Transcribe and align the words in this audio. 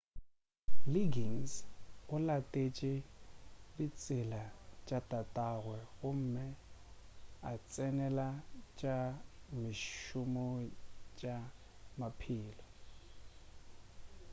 liggins 0.93 1.51
o 2.13 2.15
latetše 2.27 2.93
ditsela 3.75 4.43
tša 4.85 4.99
tatagwe 5.09 5.77
gomme 5.99 6.45
a 7.49 7.51
tsenela 7.69 8.29
tša 8.79 8.95
mešomo 9.61 10.45
ya 10.59 10.69
tša 11.17 11.35
maphelo 11.99 12.65